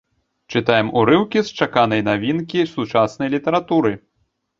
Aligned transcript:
Чытаем 0.53 0.87
урыўкі 1.01 1.43
з 1.49 1.59
чаканай 1.65 2.01
навінкі 2.07 2.59
сучаснай 2.73 3.29
літаратуры. 3.35 3.93